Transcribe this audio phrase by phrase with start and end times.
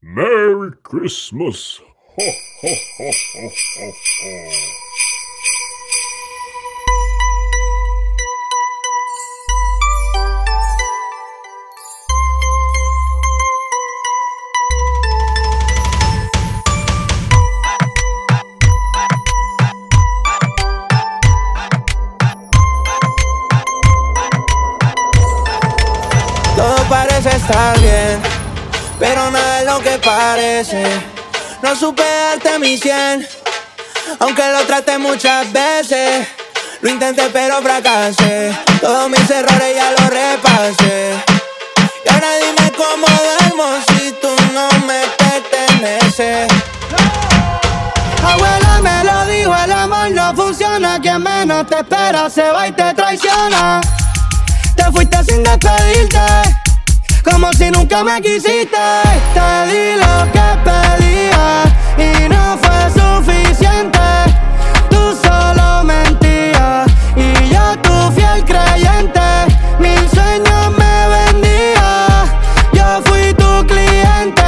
[0.00, 1.80] Merry Christmas.
[2.16, 2.24] Ho,
[2.62, 3.48] ho, ho, ho,
[3.78, 4.78] ho, ho.
[26.54, 28.07] Todo parece estar bien,
[28.98, 30.84] pero nada es lo que parece.
[31.62, 33.26] No supe darte mi cien,
[34.20, 36.26] aunque lo traté muchas veces.
[36.80, 41.12] Lo intenté pero fracasé, todos mis errores ya los repasé.
[42.04, 46.48] Y ahora dime cómo duermo si tú no me perteneces.
[48.24, 51.00] Abuela me lo dijo, el amor no funciona.
[51.00, 53.80] Quien menos te espera se va y te traiciona.
[54.76, 56.20] Te fuiste sin despedirte,
[57.30, 58.76] como si nunca me quisiste.
[59.34, 61.64] Te di lo que pedía
[61.96, 63.98] y no fue suficiente.
[64.90, 69.20] Tú solo mentías y yo tu fiel creyente.
[69.78, 72.24] Mil sueños me vendía,
[72.72, 74.42] yo fui tu cliente.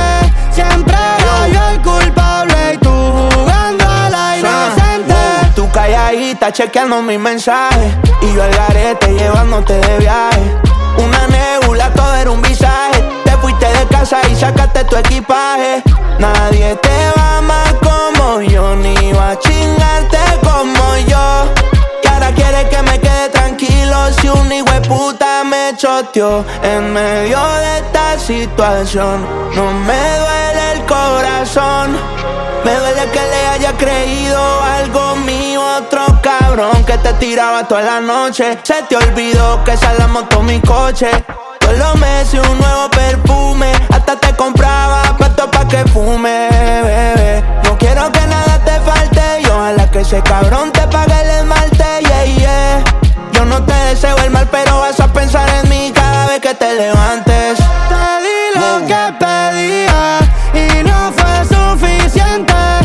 [0.52, 2.90] Siempre era yo el culpable y tú
[3.34, 5.14] jugando a la inocente.
[5.55, 10.70] Tú calladita chequeando mis mensajes Y yo al garete llevándote de viaje
[12.28, 13.02] un visaje.
[13.24, 15.82] Te fuiste de casa y sacaste tu equipaje.
[16.18, 21.52] Nadie te va amar como yo Ni va a chingarte como yo.
[22.02, 26.44] Y ahora quieres que me quede tranquilo Si un hijo de puta me choteó.
[26.62, 31.96] En medio de esta situación No me duele el corazón.
[32.64, 38.00] Me duele que le haya creído algo mío otro cabrón que te tiraba toda la
[38.00, 38.58] noche.
[38.62, 41.10] Se te olvidó que esa la montó mi coche.
[41.70, 46.48] Todos los meses un nuevo perfume, hasta te compraba puesto pa' que fume,
[46.82, 47.44] bebé.
[47.62, 51.84] No quiero que nada te falte y ojalá que ese cabrón te pague el esmalte,
[52.00, 52.84] yeah, yeah.
[53.32, 56.55] Yo no te deseo el mal, pero vas a pensar en mí cada vez que
[56.55, 57.58] te levantes.
[57.89, 60.18] Te di lo que pedía
[60.55, 62.80] y no fue suficiente.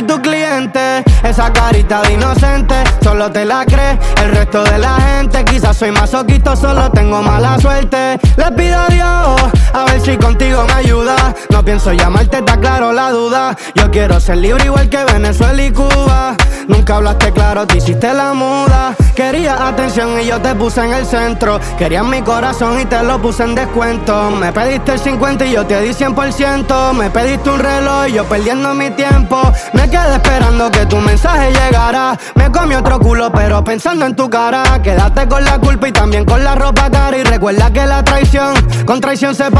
[0.00, 1.04] Fui tu cliente.
[1.22, 3.98] Esa carita de inocente, solo te la crees.
[4.22, 8.18] El resto de la gente, quizás soy masoquito, solo tengo mala suerte.
[8.36, 9.40] Le pido a Dios,
[9.72, 11.34] a ver si contigo me ayuda.
[11.50, 13.56] No pienso llamarte, está claro la duda.
[13.74, 16.36] Yo quiero ser libre igual que Venezuela y Cuba.
[16.68, 18.94] Nunca hablaste claro, te hiciste la muda.
[19.14, 21.60] Quería atención y yo te puse en el centro.
[21.76, 24.30] Querías mi corazón y te lo puse en descuento.
[24.30, 26.92] Me pediste el 50 y yo te di 100%.
[26.92, 29.40] Me pediste un reloj y yo perdiendo mi tiempo.
[29.72, 32.18] Me quedé esperando que tu mensaje llegara.
[32.34, 34.80] Me comí otro culo, pero pensando en tu cara.
[34.82, 37.16] Quédate con la culpa y también con la ropa cara.
[37.16, 38.54] Y recuerda que la traición,
[38.86, 39.50] con traición se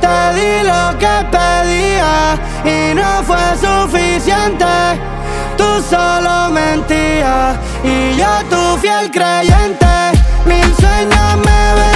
[0.00, 4.64] Te di lo que pedía y no fue suficiente.
[5.56, 9.86] Tú solo mentías y yo tu fiel creyente.
[10.44, 11.91] Mil sueños me vendía,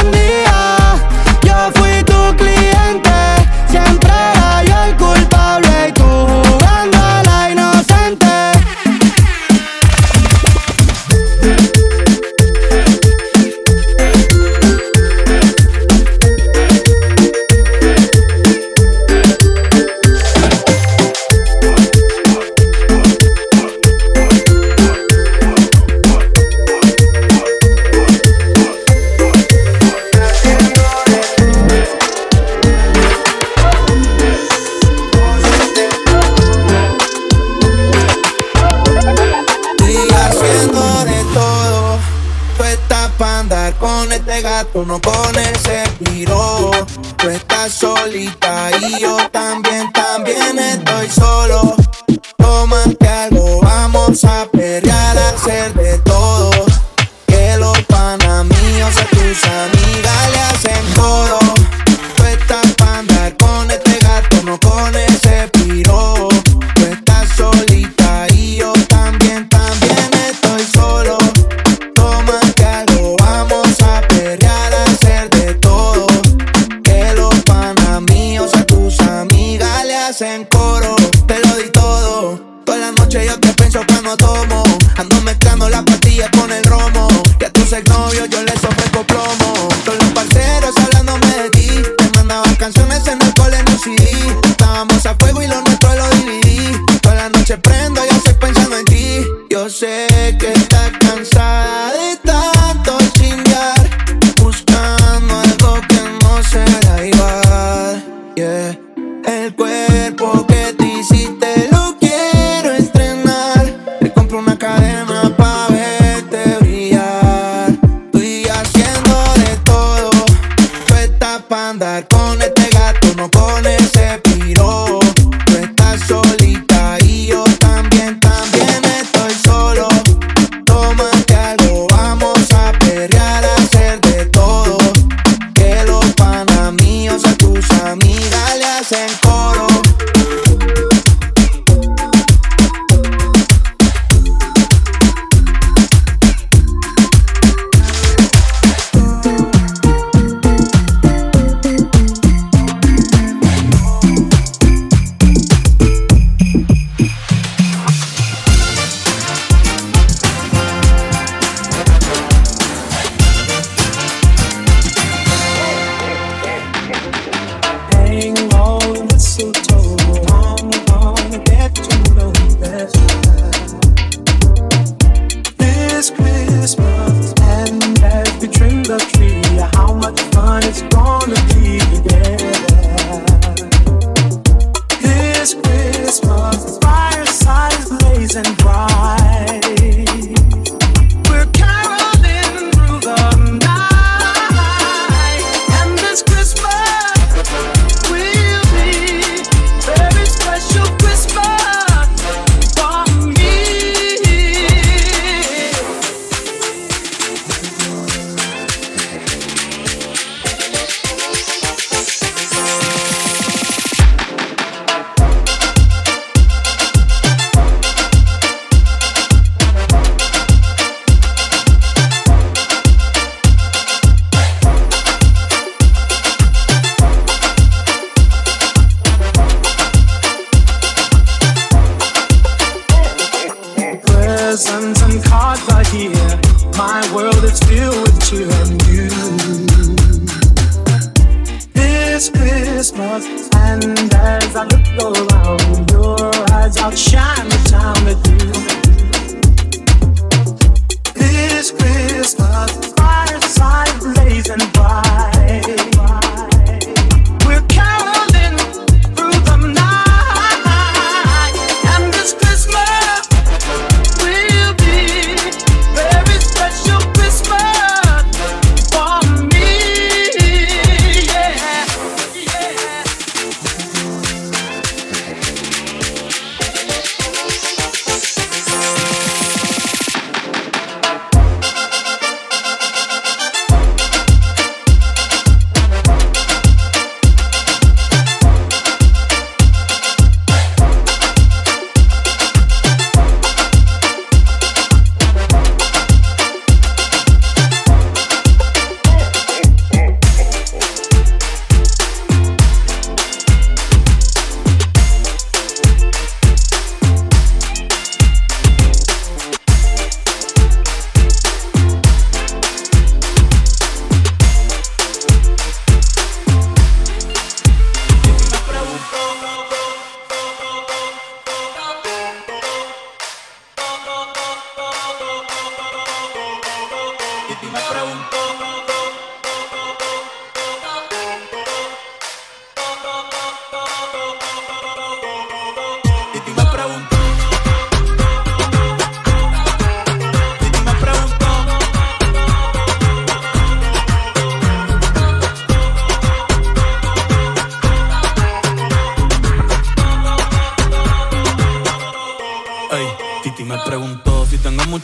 [44.77, 45.36] este gato, no con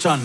[0.02, 0.18] muchas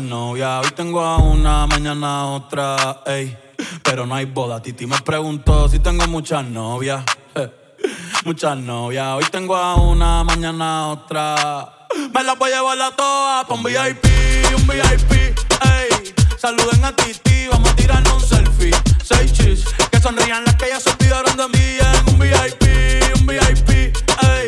[0.00, 0.64] novias.
[0.64, 3.36] Hoy tengo a una, mañana otra, ey.
[3.82, 4.62] Pero no hay boda.
[4.62, 7.04] Titi me preguntó si tengo muchas novias.
[8.24, 9.08] Muchas novias.
[9.08, 11.86] Hoy tengo a una, mañana otra.
[12.14, 14.06] Me la voy a llevar a todas pa' un VIP,
[14.56, 16.14] un VIP, ey.
[16.38, 18.74] Saluden a Titi, vamos a tirarnos un selfie.
[19.04, 22.62] Seis chis, que sonrían las que ya se olvidaron de mí en un VIP,
[23.20, 24.47] un VIP, ey.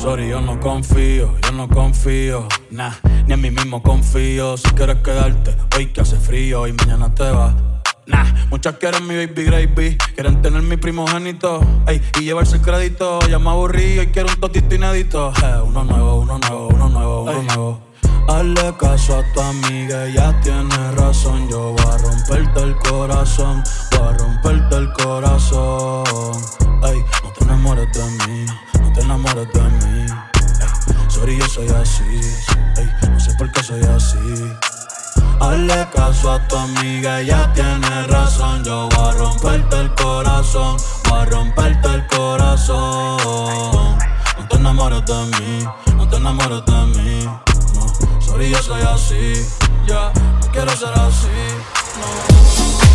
[0.00, 2.92] Sorry, yo no confío, yo no confío, nah,
[3.26, 4.56] ni en mí mismo confío.
[4.56, 7.52] Si quieres quedarte, hoy que hace frío y mañana te vas
[8.06, 13.18] Nah, muchas quieren mi baby gravy, quieren tener mi primogénito, ey, y llevarse el crédito.
[13.28, 15.34] Ya me aburrí y quiero un totito inédito.
[15.44, 17.80] Eh, uno nuevo, uno nuevo, uno nuevo, uno nuevo.
[18.26, 21.46] Hazle caso a tu amiga, ya tiene razón.
[21.50, 26.36] Yo voy a romperte el corazón, voy a romperte el corazón.
[26.84, 27.04] Ey,
[27.70, 28.46] enamores de mí,
[28.80, 30.06] no te enamores de mí.
[31.08, 32.20] sorry, yo soy así,
[32.76, 34.18] ey, no sé por qué soy así.
[35.40, 38.64] Hazle caso a tu amiga, ella tiene razón.
[38.64, 40.76] Yo voy a romperte el corazón,
[41.08, 43.18] voy a romperte el corazón.
[44.38, 45.64] No te enamores de mí,
[45.96, 47.24] no te enamores de mí.
[47.74, 49.46] No, sorry, yo soy así,
[49.86, 51.28] ya, no quiero ser así,
[52.00, 52.89] no.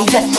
[0.00, 0.29] I'll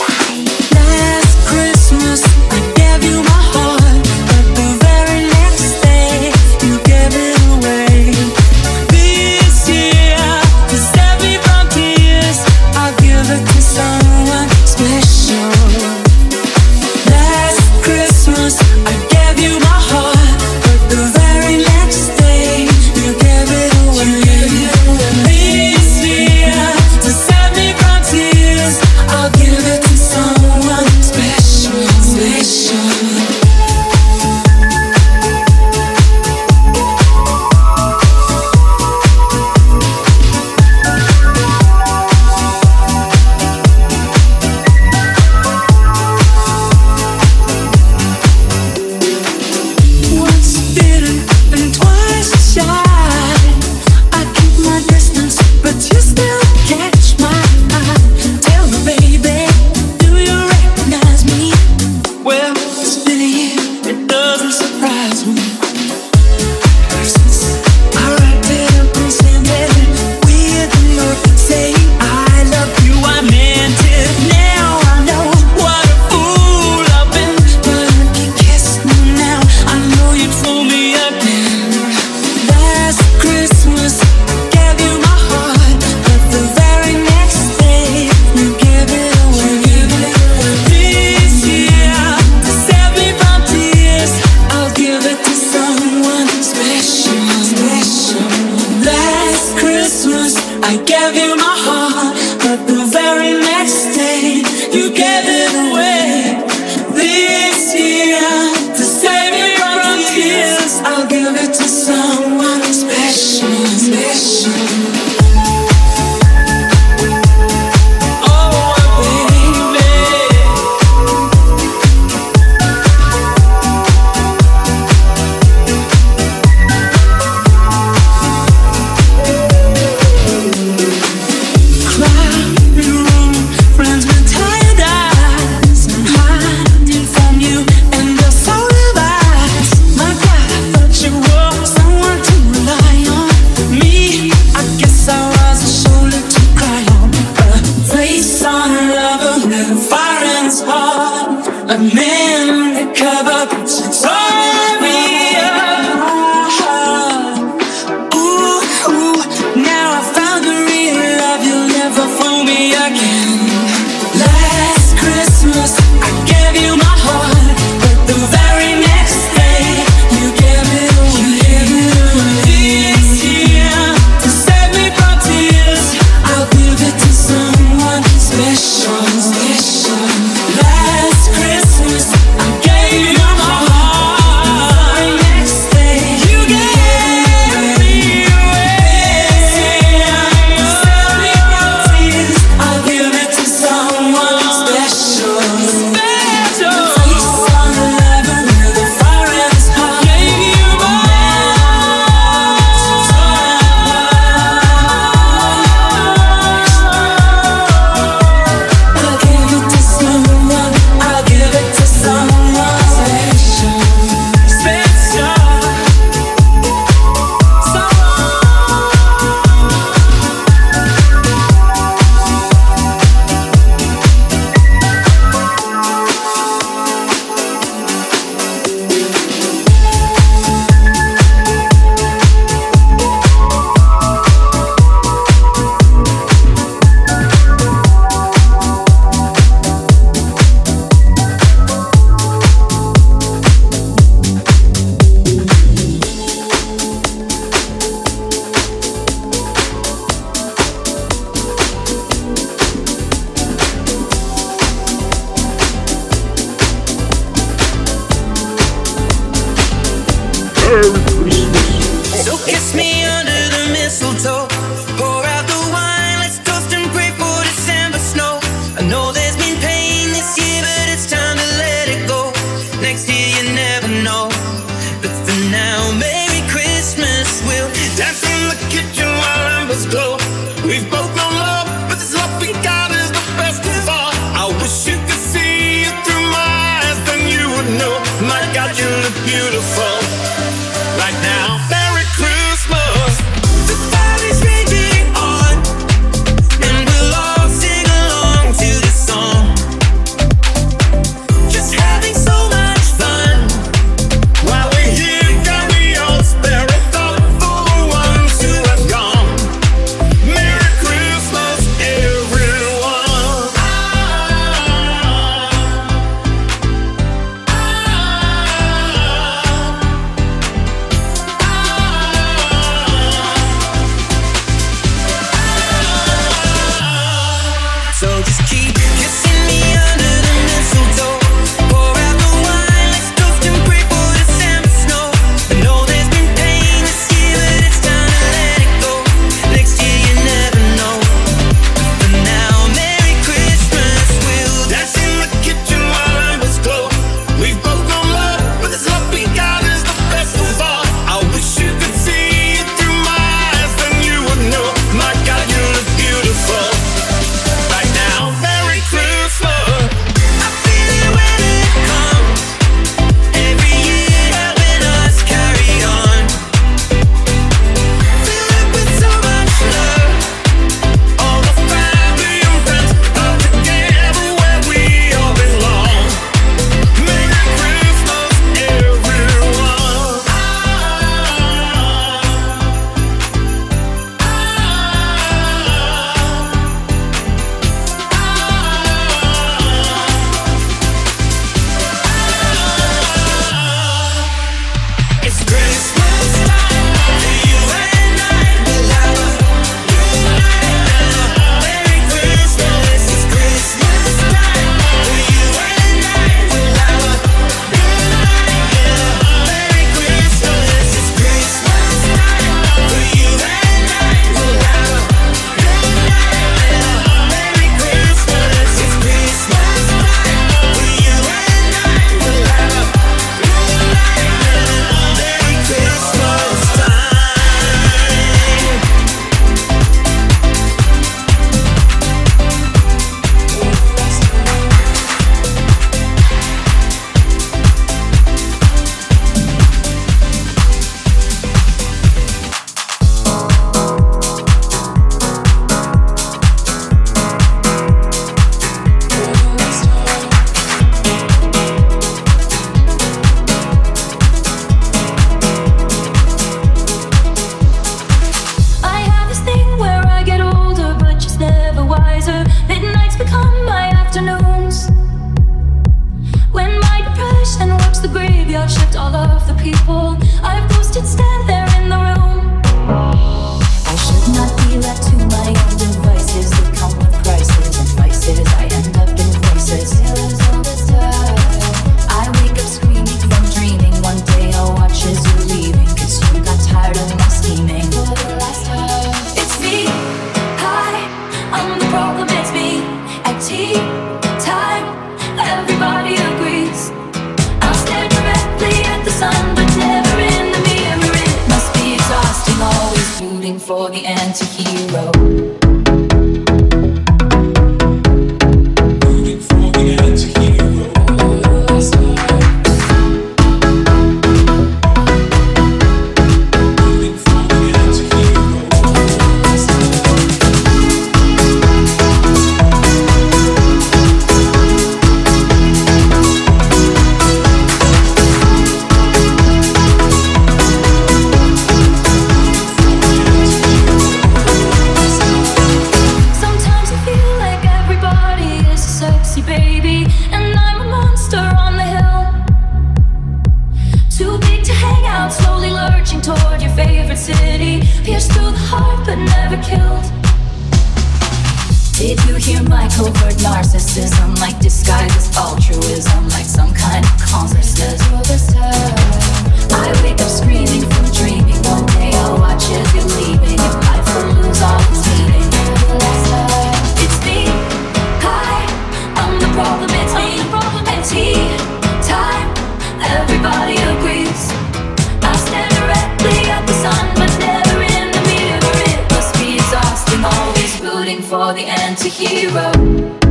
[582.18, 583.21] hero.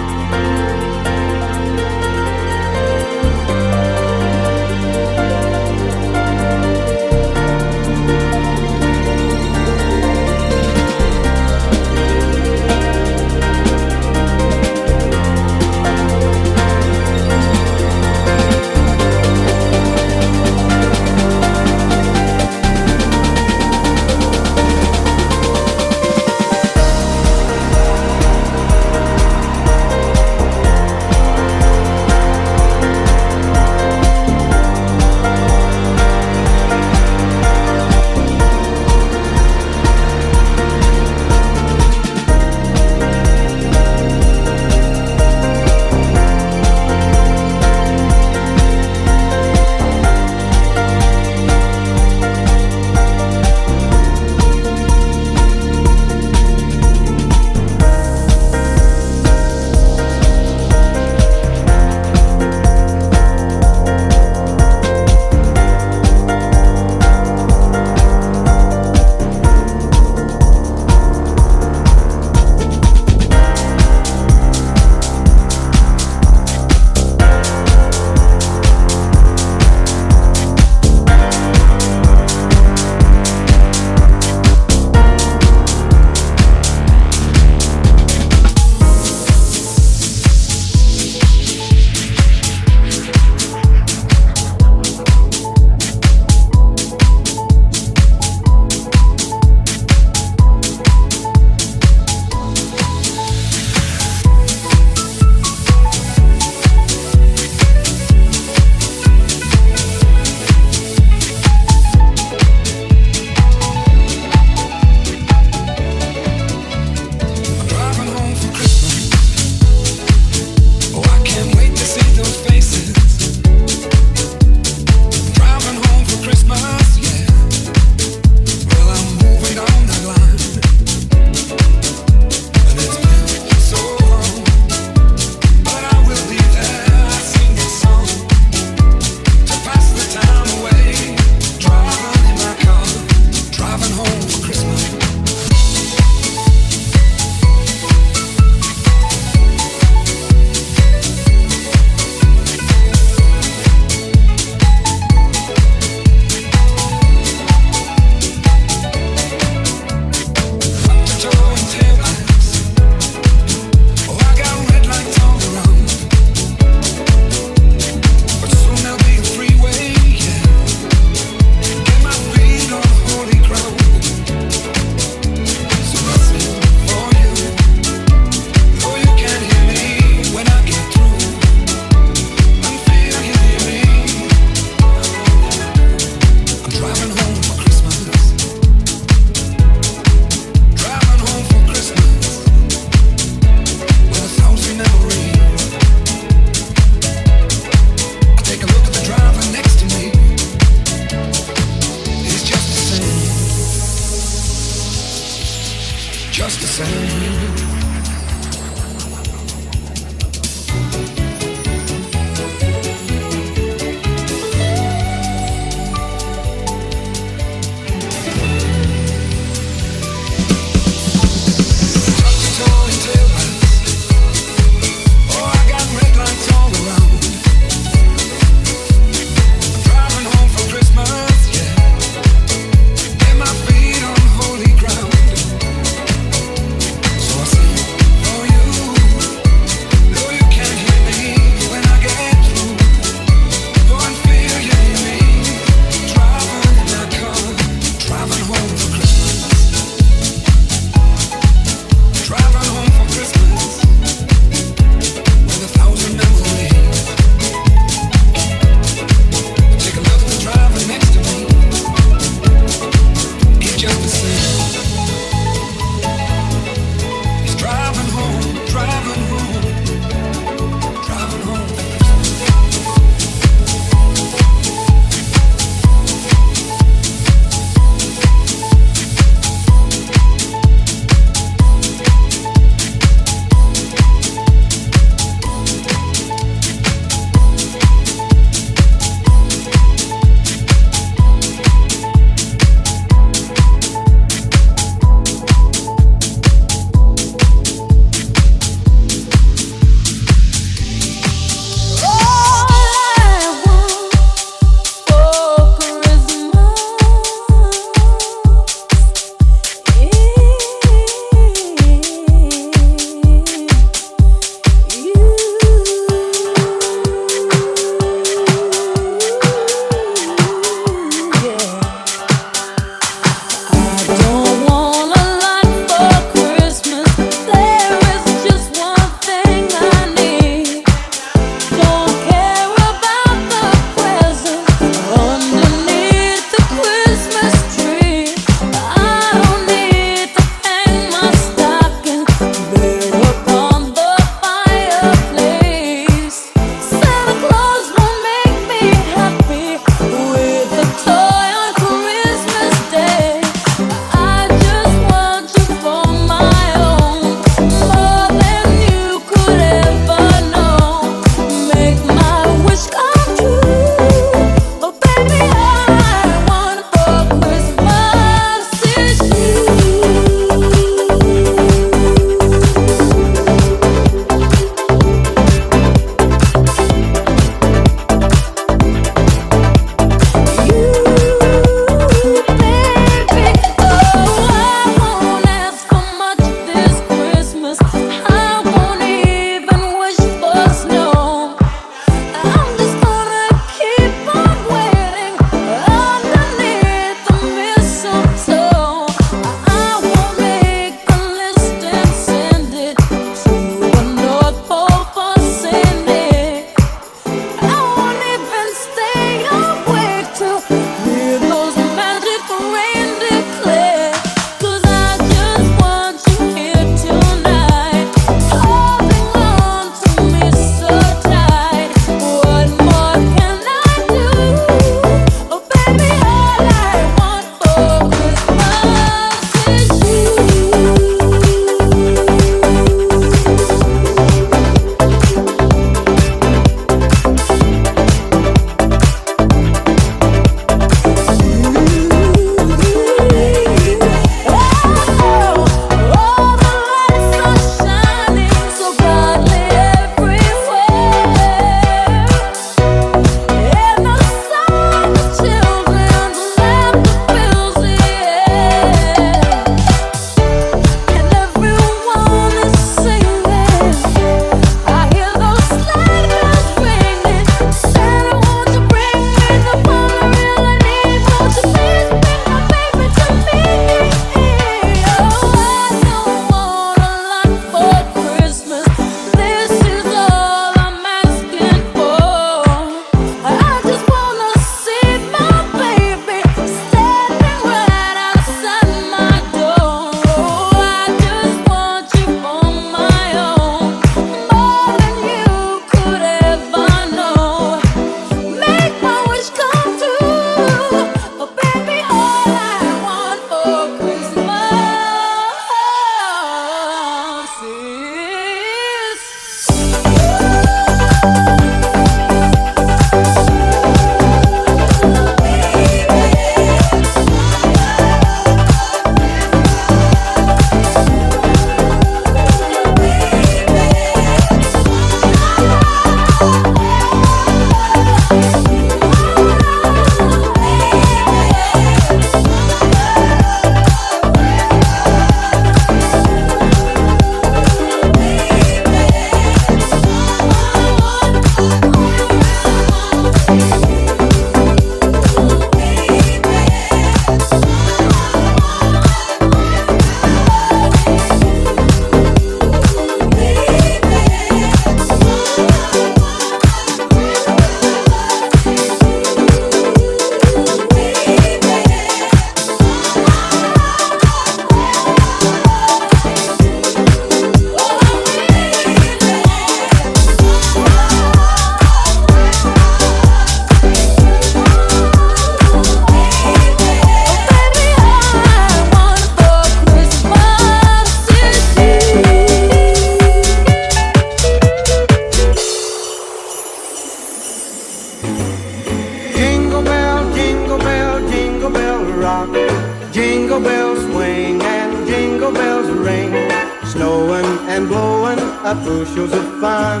[598.72, 600.00] Up bushels of fun.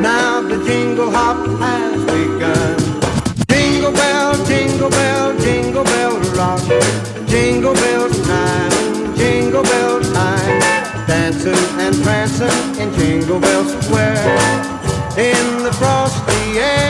[0.00, 2.78] Now the jingle hop has begun.
[3.50, 6.62] Jingle bell, jingle bell, jingle bell rock.
[7.26, 10.60] Jingle bells time, jingle bell time.
[11.06, 14.16] Dancing and prancing in Jingle Bell Square.
[15.16, 16.87] In the frosty air.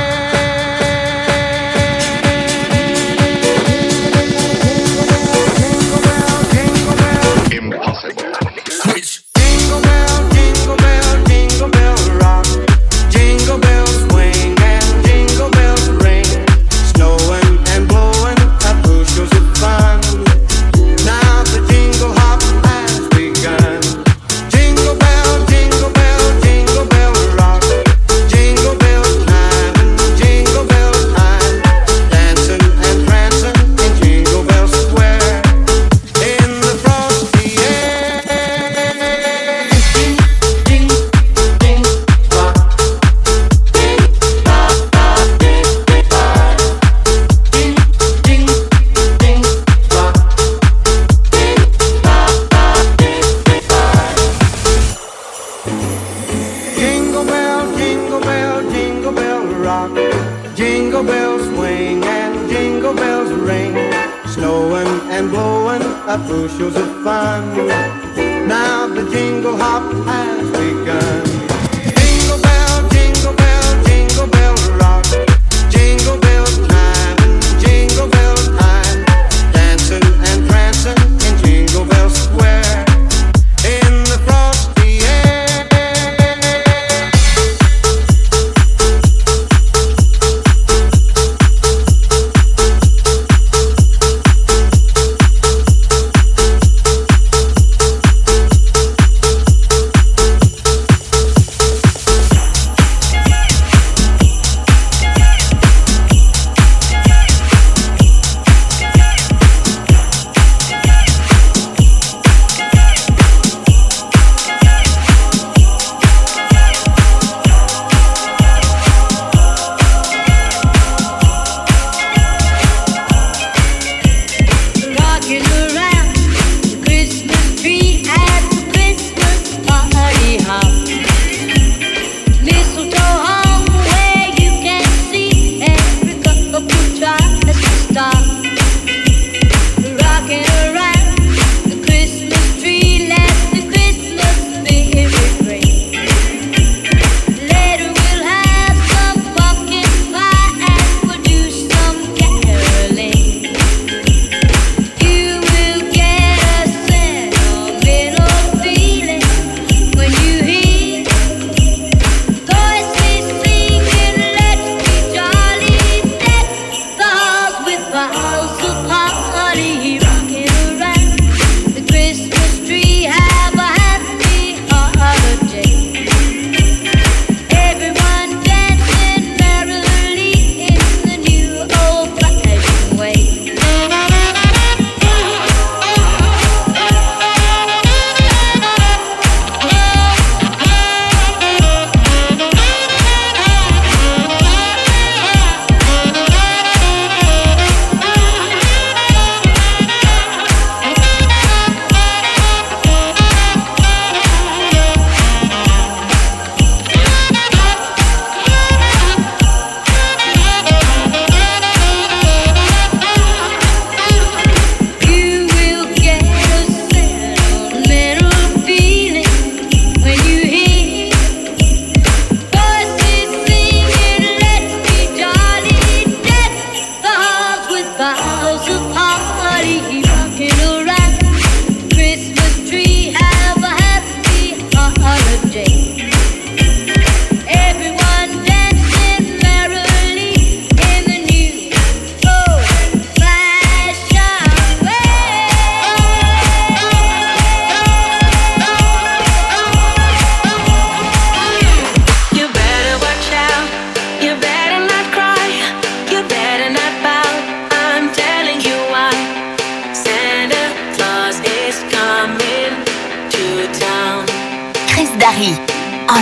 [68.98, 71.27] the jingle hop has begun.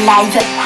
[0.07, 0.66] 来一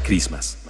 [0.00, 0.61] Christmas.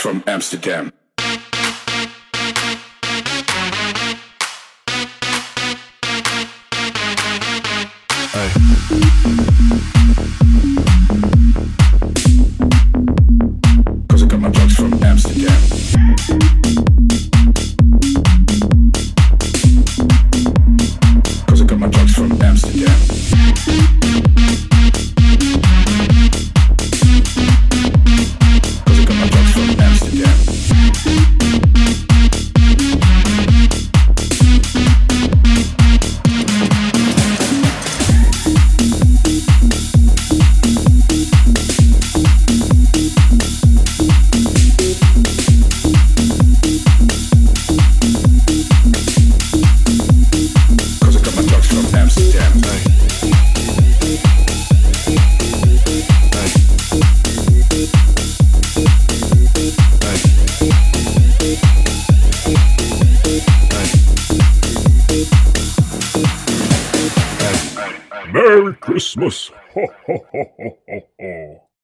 [0.00, 0.99] from Amsterdam.